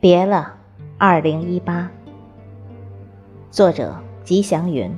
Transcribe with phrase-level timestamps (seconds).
[0.00, 0.54] 别了，
[0.98, 1.90] 二零一八。
[3.50, 4.94] 作者：吉祥云，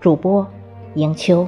[0.00, 0.44] 主播：
[0.94, 1.46] 迎秋。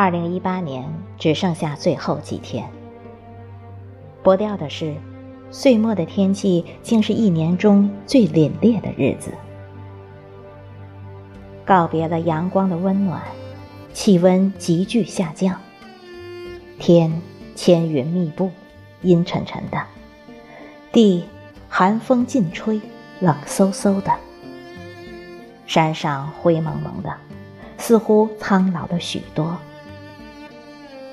[0.00, 0.88] 二零一八年
[1.18, 2.70] 只剩下最后几天，
[4.22, 4.94] 不掉的是，
[5.50, 9.32] 岁末的天气竟是一年中最凛冽的日子。
[11.64, 13.20] 告别了阳光的温暖，
[13.92, 15.60] 气温急剧下降，
[16.78, 17.20] 天
[17.56, 18.52] 千云密布，
[19.02, 19.78] 阴沉沉的；
[20.92, 21.24] 地
[21.68, 22.80] 寒风劲吹，
[23.18, 24.12] 冷飕飕的；
[25.66, 27.12] 山上灰蒙蒙的，
[27.78, 29.58] 似乎苍老了许多。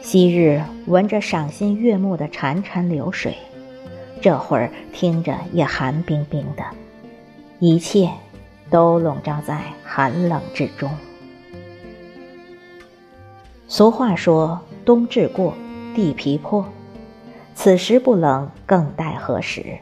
[0.06, 3.36] 昔日闻着赏心悦目的潺潺流水，
[4.22, 6.64] 这会儿听着也寒冰冰的，
[7.58, 8.12] 一切
[8.70, 10.92] 都笼罩在寒冷之中。
[13.68, 15.56] 俗话说：“冬至过，
[15.96, 16.64] 地皮破。”
[17.56, 19.80] 此时不冷，更待何时？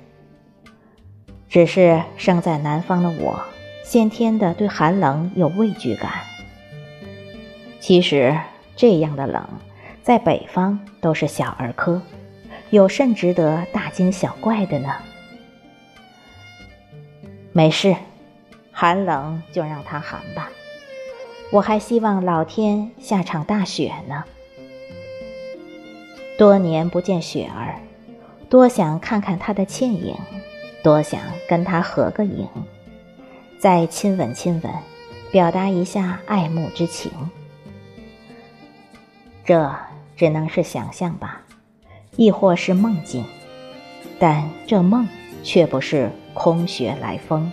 [1.49, 3.43] 只是生在南方的我，
[3.83, 6.09] 先天的对寒冷有畏惧感。
[7.81, 8.39] 其实
[8.77, 9.45] 这样的冷。
[10.03, 12.01] 在北方都是小儿科，
[12.71, 14.93] 有甚值得大惊小怪的呢？
[17.53, 17.95] 没事，
[18.69, 20.49] 寒冷就让它寒吧。
[21.53, 24.25] 我还希望老天下场大雪呢。
[26.37, 27.79] 多年不见雪儿，
[28.49, 30.17] 多想看看她的倩影，
[30.83, 32.49] 多想跟她合个影，
[33.57, 34.73] 再亲吻亲吻，
[35.31, 37.09] 表达一下爱慕之情。
[39.45, 39.73] 这。
[40.23, 41.41] 只能是想象吧，
[42.15, 43.25] 亦或是梦境，
[44.17, 45.05] 但这梦
[45.43, 47.51] 却不是空穴来风。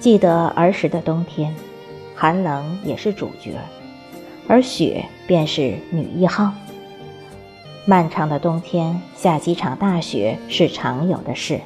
[0.00, 1.54] 记得儿时的冬天，
[2.16, 3.54] 寒冷也是主角，
[4.48, 6.52] 而雪便是女一号。
[7.86, 11.60] 漫长的冬天，下几场大雪是常有的事。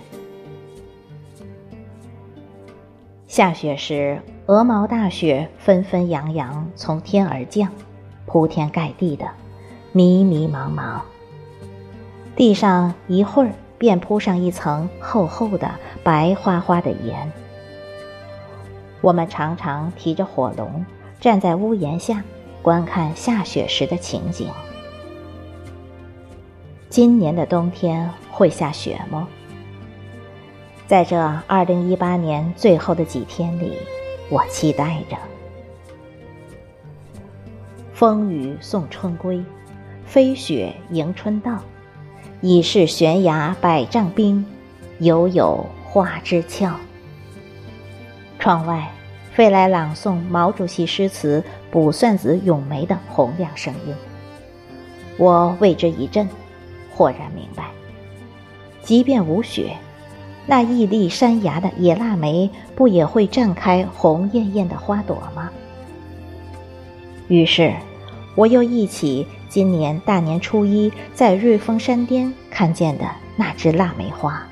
[3.26, 7.72] 下雪时，鹅毛大雪纷纷扬扬从天而降。
[8.26, 9.26] 铺天盖地的，
[9.92, 11.00] 迷迷茫茫。
[12.36, 15.70] 地上一会儿便铺上一层厚厚的
[16.02, 17.30] 白花花的盐。
[19.00, 20.84] 我们常常提着火笼，
[21.20, 22.22] 站在屋檐下，
[22.62, 24.48] 观看下雪时的情景。
[26.88, 29.28] 今年的冬天会下雪吗？
[30.86, 33.72] 在这二零一八年最后的几天里，
[34.28, 35.16] 我期待着。
[37.94, 39.40] 风雨送春归，
[40.04, 41.60] 飞雪迎春到。
[42.40, 44.44] 已是悬崖百丈冰，
[44.98, 46.74] 犹有花枝俏。
[48.40, 48.90] 窗外
[49.32, 51.40] 飞来朗诵毛主席诗词
[51.72, 53.94] 《卜算子·咏梅》的洪亮声音，
[55.16, 56.28] 我为之一振，
[56.92, 57.66] 豁然明白：
[58.82, 59.76] 即便无雪，
[60.46, 65.48] 那屹立山崖的野腊梅，不也会绽开红艳艳的花朵吗？
[67.28, 67.74] 于是，
[68.34, 73.04] 我又忆起今年大年初一在瑞峰山巅看见的
[73.36, 74.46] 那只腊梅花。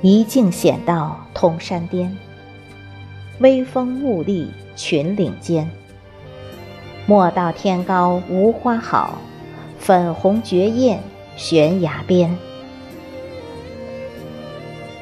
[0.00, 2.16] 一径险道通山巅，
[3.40, 5.70] 微风兀立群岭间。
[7.06, 9.18] 莫道天高无花好，
[9.78, 11.02] 粉红绝艳
[11.36, 12.34] 悬崖边。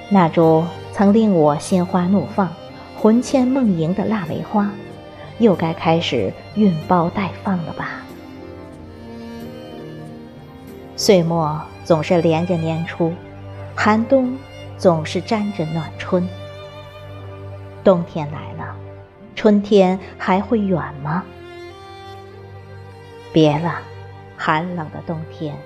[0.09, 2.53] 那株曾令我心花怒放、
[2.97, 4.71] 魂牵梦萦的腊梅花。
[5.39, 8.03] 又该开始孕苞待放了吧？
[10.97, 13.13] 岁末总是连着年初，
[13.75, 14.37] 寒冬
[14.79, 16.29] 总是沾着暖春。
[17.83, 18.77] 冬天来了，
[19.35, 21.25] 春天还会远吗？
[23.33, 23.81] 别了，
[24.37, 25.57] 寒冷的冬天，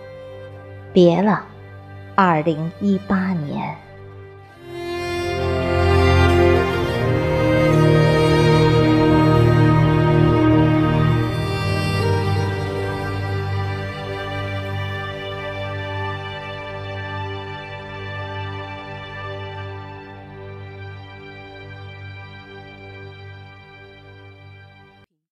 [0.93, 1.44] 别了，
[2.14, 3.76] 二零一八年。